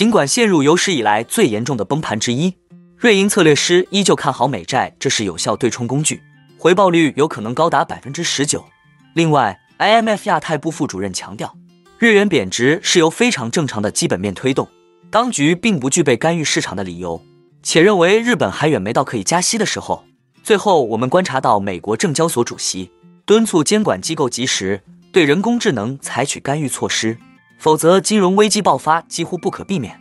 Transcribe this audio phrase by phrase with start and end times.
[0.00, 2.54] 尽管陷入有史以来最严重的崩盘之一，
[2.96, 6.22] 瑞银策略师依旧看好美债，这是有效对冲工具，
[6.56, 8.64] 回报率有可能高达百分之十九。
[9.12, 11.54] 另外，IMF 亚太部副主任强调，
[11.98, 14.66] 日元贬值是由非常正常的基本面推动，
[15.10, 17.22] 当局并不具备干预市场的理由，
[17.62, 20.06] 且认为日本还远没到可以加息的时候。
[20.42, 22.90] 最后，我们观察到美国证交所主席
[23.26, 24.82] 敦促监管机构及时
[25.12, 27.18] 对人工智能采取干预措施，
[27.60, 30.00] 否则金融危机爆发几乎不可避免。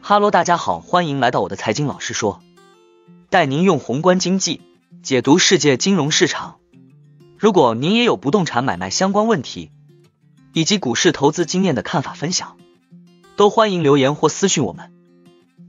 [0.00, 2.40] 哈喽，大家好，欢迎来到我的财经老师说，
[3.30, 4.62] 带您用宏观经济
[5.00, 6.56] 解读世界金融市场。
[7.38, 9.70] 如果您也有不动产买卖相关问题，
[10.52, 12.56] 以及股市投资经验的看法分享，
[13.36, 14.90] 都欢迎留言或私讯我们。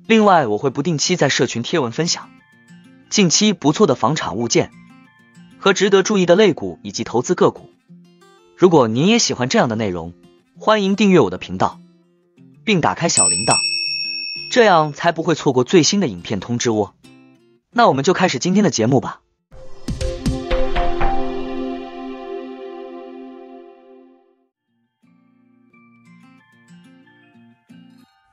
[0.08, 2.32] 另外，我会不定期在社群贴文分享。
[3.12, 4.72] 近期不错的房产物件
[5.60, 7.70] 和值得注意的类股以及投资个股。
[8.56, 10.16] 如果您也喜欢这样的内容，
[10.62, 11.80] 欢迎订阅我的频道，
[12.66, 13.56] 并打开小铃铛，
[14.52, 16.94] 这样才不会错过最新的影片通知哦。
[17.72, 19.22] 那我们就开始今天的节目吧。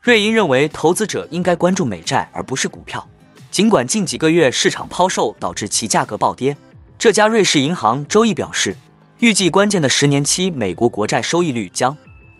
[0.02, 3.08] 瑞银认为，投资者应该关注美债而不是股票。
[3.52, 6.56] 尽管近几个月市场抛售导致其价格暴跌，
[6.98, 8.76] 这家瑞士银行周一表示，
[9.20, 11.96] 预计关键的十年期美国国债收益率将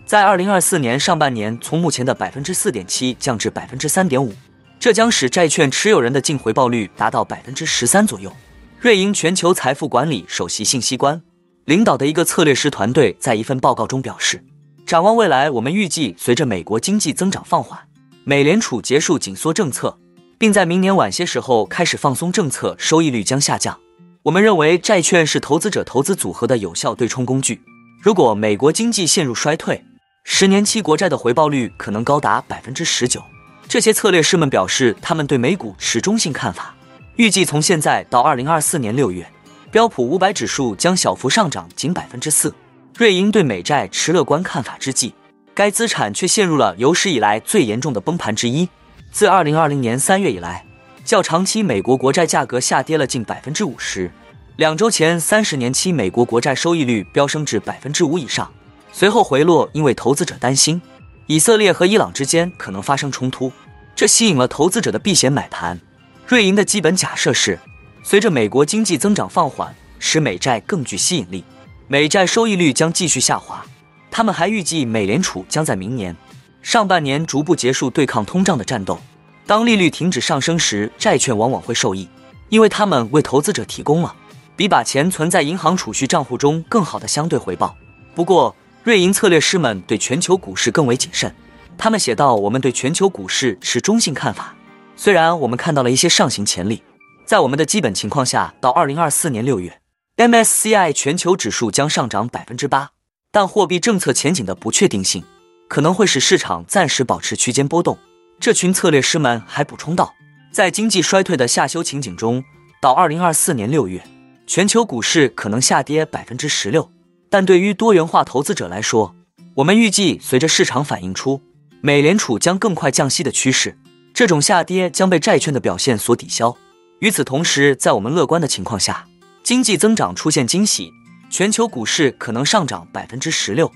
[0.06, 4.32] 在二零二四年上半年从目前的百分之四点七降至百分之三点五，
[4.78, 8.32] 这将使债券持有人的净回报率达到百分之十三左右。
[8.78, 11.20] 瑞银全球财富管理首席信息官
[11.64, 14.44] 领导的一个策略师团队在一份报告中表示，
[14.86, 17.76] 展望未来，我们预计随着美国经济增长放缓，
[18.22, 19.98] 美联储结束紧缩政策。
[20.38, 23.80] 并在明年晚些时候开始放松政策，收益率将下降。
[24.24, 27.62] 我们认为债券是投资者投资组合的有效对冲工具。
[28.02, 29.82] 如果美国经济陷入衰退，
[30.28, 33.22] 十年期国债的回报率可能高达百分之十九。
[33.68, 36.74] 这些策略师们表示，他们对美股持中性看法，
[37.14, 39.24] 预计从现在到二零二四年六月，
[39.70, 42.52] 标普五百指数将小幅上涨仅百分之四。
[42.98, 45.14] 瑞银对美债持乐观看法之际，
[45.54, 48.68] 该资产却陷入了有史以来最严重的崩盘之一。
[49.12, 50.66] 自二零二零年三月以来，
[51.04, 54.10] 较长期美国国债价格下跌了近百分之五十。
[54.56, 58.52] 两周前，三十年期美国国债收益率飙升至百分之五以上，
[58.98, 60.80] 随后回落，因为投资者担心
[61.26, 63.52] 以色列和伊朗之间可能发生冲突，
[63.94, 65.78] 这吸引了投资者的避险买盘。
[66.26, 67.60] 瑞银的基本假设是，
[68.02, 71.44] 随着美国经济增长放缓，使美债更具吸引力，
[71.88, 73.62] 美债收益率将继续下滑。
[74.10, 76.16] 他们还预计美联储将在明年。
[76.62, 78.98] 上半年逐步结束对抗通胀的战斗。
[79.44, 82.08] 当利率停止上升时，债券往往会受益，
[82.48, 84.16] 因为他们为投资者提供了
[84.56, 87.76] 比把钱存在银行储蓄账户中更好的相对回报。
[88.14, 91.34] 不过，瑞银策略师们对全球股市更为谨慎。
[91.76, 94.54] 他们写道：“我们对全球股市持中性看法，
[94.94, 96.84] 虽然我们看到了一些上行潜力，
[97.24, 99.80] 在我们的基本情况下，到二零二四年六月
[100.18, 102.92] ，MSCI 全球指数将上涨百分之八，
[103.32, 105.24] 但货币政策前景的不确定性。”
[105.66, 107.98] 可能会使市场暂时保持区间波动。
[108.38, 110.14] 这群策略师们还补充道，
[110.52, 112.44] 在经济衰退的下修情景中，
[112.80, 114.00] 到二零二四年六月，
[114.46, 116.88] 全球股市可能下跌百分之十六。
[117.28, 119.14] 但对于多元化投资者来说，
[119.56, 121.40] 我们预计随着市场反映出
[121.80, 123.76] 美联储将更快降息的趋势，
[124.14, 126.56] 这种下跌将被债券的表现所抵消。
[127.00, 129.06] 与此同时，在我们乐观的情况下，
[129.42, 130.90] 经济增长出现惊喜，
[131.28, 133.70] 全球股市可能上涨百分之十六。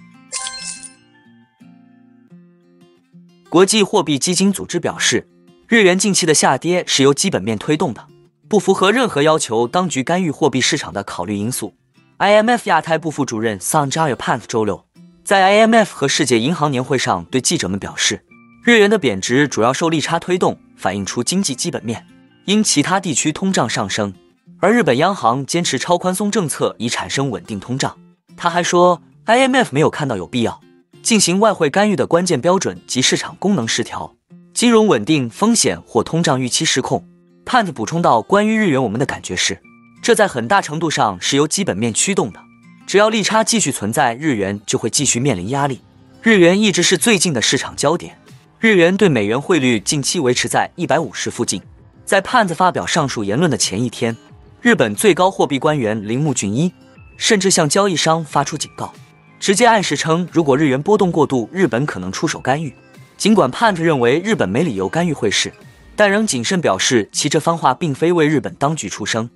[3.48, 5.28] 国际货币基金组织表示，
[5.66, 8.06] 日元近期的下跌是由基本面推动的，
[8.48, 11.74] 不符合任何要求当局干预货币市场的考虑因素。
[12.20, 14.84] IMF 亚太部副主任 Sanjay Pant 周六
[15.24, 18.22] 在 IMF 和世界银行年会上对记者们表示，
[18.62, 22.06] 日元的贬值主要受利差推动，反映出经济基本面。
[22.44, 24.12] 因其他地区通胀上升，
[24.60, 27.96] 而日本央行坚持超宽松政策以产生稳定通胀。
[28.36, 30.60] 他还说，IMF 没有看到有必要。
[31.02, 34.14] 进行外汇干预的关键标准及市场功能失调、
[34.52, 37.02] 金融稳定风险或通胀预期失控。
[37.46, 39.62] Pant 补充到，关于日元，我们的感觉是，
[40.10, 42.40] 这在很大程度上是由基本面驱动的。
[42.84, 45.82] 只要利差继续存在，日元就会继续面临压力。
[46.20, 48.18] 日元一直是最近的市场焦点，
[48.58, 51.62] 日元对美元汇率近期维持在一百五十附近。
[52.04, 54.16] 在 Pant 发表上述言论的前一天，
[54.60, 56.74] 日本最高货币官员铃木俊一
[57.16, 58.92] 甚至向交易商发出警告。
[59.38, 62.74] 直接暗示称，如果日元波动过度，日本可能出手干预。
[63.16, 65.52] 尽管 Pant 认为日本没理由干预汇市，
[65.94, 69.30] 但仍谨慎表示其这番话并非为日本当局出声，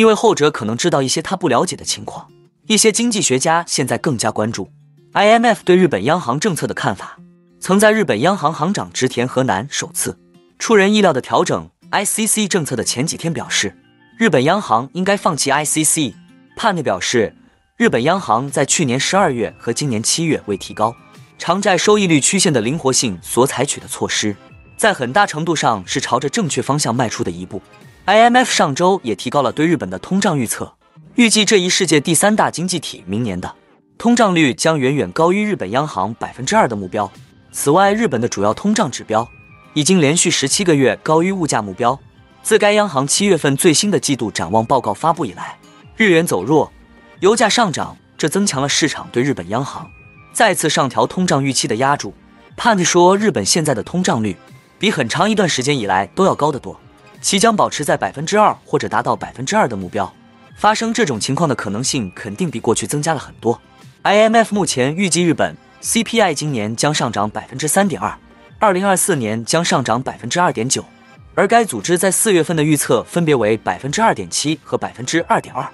[0.00, 2.26] 因为后者可能知道一些他不了解的情况。
[2.68, 4.70] 一些经济学家现在更加关注
[5.12, 7.18] IMF 对日本央行政策的看法。
[7.60, 10.18] 曾在日本央行行长植田和男首次
[10.58, 13.76] 出人意料的调整 ICC 政策的前几天表示，
[14.16, 16.14] 日本央行应该放弃 ICC。
[16.56, 17.36] 判内表示，
[17.76, 20.96] 日本央行在去年十二月和今年七月为提高
[21.36, 24.34] 偿债收益率曲线的灵活性所采取的措施，
[24.78, 27.60] 在很大程度上是朝着正确方向迈出的一步。
[28.10, 30.74] IMF 上周也提高了对日本的通胀预测，
[31.14, 33.54] 预计这一世界第三大经济体明年的
[33.96, 37.08] 通胀率将远远高于日本央行百分之二的目标。
[37.52, 39.28] 此外，日本的主要通胀指标
[39.74, 41.96] 已经连续十七个月高于物价目标。
[42.42, 45.56] 自该央行七月份最新的季度展望报告发布以来，
[45.96, 46.72] 日元走弱，
[47.20, 49.88] 油价上涨，这增强了市场对日本央行
[50.32, 52.12] 再次上调通胀预期的压注。
[52.56, 54.36] 判决说，日本现在的通胀率
[54.80, 56.76] 比很长一段时间以来都要高得多，
[57.20, 60.12] 其将保持在百分之二或者达到百分之二的目标。
[60.56, 63.58] 发生这种情况的可能性肯定比过去增加了很多。
[64.02, 68.18] IMF 目前预计日本 CPI 今年将上涨百分之三点二，
[68.58, 70.84] 二零二四年将上涨百分之二点九，
[71.34, 75.66] 而该组织在四月份的预测分别为百分之二点七和百分之二点二。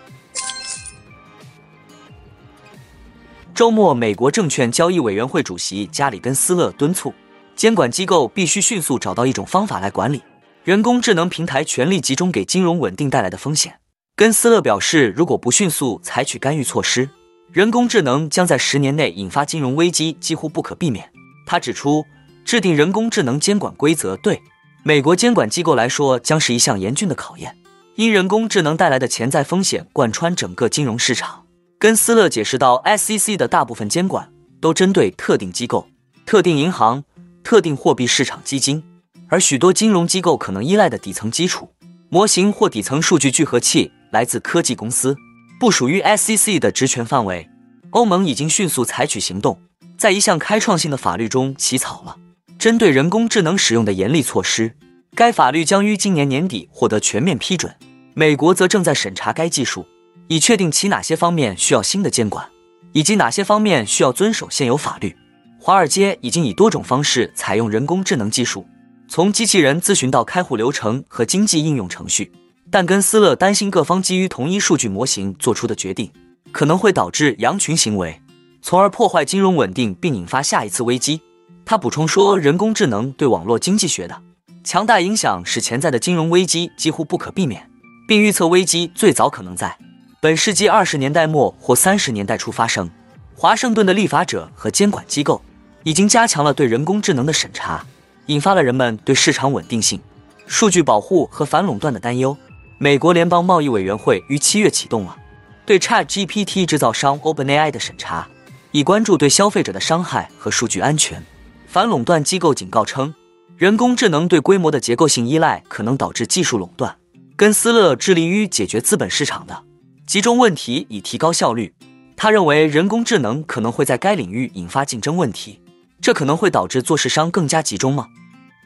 [3.52, 7.12] 周末，美国证券交易委员会主席加里根斯勒敦促
[7.56, 10.22] 监管机构必须迅速找到一种方法来管理
[10.66, 13.78] 人工智能平台权力集中给金融稳定带来的风险。
[14.16, 17.08] 根斯勒表示，如果不迅速采取干预措施，
[17.52, 21.08] 人工智能将在十年内引发金融危机，几乎不可避免。
[21.46, 22.04] 他指出，
[22.44, 24.42] 制定人工智能监管规则对
[24.82, 27.56] 美国监管机构来说将是一项严峻的考验，
[27.94, 31.44] 因人工智能带来的潜在风险贯穿整个金融市场。
[31.78, 35.86] 根斯勒解释到，SEC 的大部分监管都针对特定机构、
[36.24, 37.04] 特定银行、
[37.44, 38.82] 特定货币市场基金，
[39.28, 41.70] 而许多金融机构可能依赖的底层基础
[42.08, 45.16] 模型或底层数据聚合器来自科技公司，
[45.58, 47.48] 不属于 SEC 的职权范围。
[47.90, 49.58] 欧盟已经迅速采取行动，
[49.96, 52.16] 在一项开创性的法律中起草了
[52.58, 54.76] 针对人工智能使用的严厉措施。
[55.14, 57.74] 该法律将于今年年底获得全面批准。
[58.14, 59.86] 美国则正在审查该技术。
[60.28, 62.48] 以确定其哪些方面需要新的监管，
[62.92, 65.16] 以及哪些方面需要遵守现有法律。
[65.60, 68.66] 华尔街已经以多种方式采用人工智能技术，
[69.08, 72.32] 从机器人咨询到开户流程和经济应用程序。
[72.70, 76.10] 但根斯勒担心各方基于同一数据模型做出的决定
[76.50, 78.20] 可能会导致羊群行为，
[78.60, 81.22] 从而破坏金融稳定并引发下一次危机。
[81.64, 84.20] 他补充说，人工智能对网络经济学的
[84.64, 87.70] 强大影响使潜在的金融危机几乎不可避免，
[88.08, 89.78] 并预测危机最早可能在。
[90.20, 92.90] 本世纪二十年代末或三十年代初发生，
[93.36, 95.40] 华盛顿的立法者和监管机构
[95.84, 97.86] 已经加强了对人工智能的审查，
[98.26, 100.00] 引发了人们对市场稳定性、
[100.46, 102.36] 数据保护和反垄断的担忧。
[102.78, 105.16] 美国联邦贸易委员会于七月启动了
[105.64, 108.28] 对 ChatGPT 制造商 OpenAI 的审查，
[108.70, 111.24] 以关注对消费者的伤害和数据安全。
[111.66, 113.14] 反垄断机构警告称，
[113.56, 116.96] 人工智能对规模的结构性依赖可能导致技术垄断。
[117.34, 119.62] 根斯勒致力于解决资本市场的。
[120.06, 121.74] 集中问题以提高效率。
[122.18, 125.60] 他认为人工智能可能会在该领域引发竞争问题，
[126.06, 128.06] 这可能会导致做市商更加集中吗？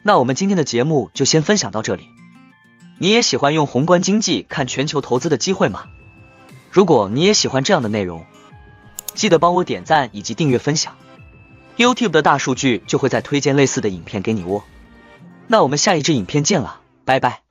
[0.03, 2.07] 那我们今天的节目就先分享到这里。
[2.99, 5.85] 你也喜欢用宏观经济看全球投资的机会吗？
[6.69, 8.27] 如果你也喜欢这样的内容，
[9.15, 10.95] 记得帮我点赞以及订阅分享。
[11.77, 14.61] YouTube 的大数据就会再推荐类似的影片给你哦。
[15.47, 17.41] 那我们下一支影片见了，拜拜。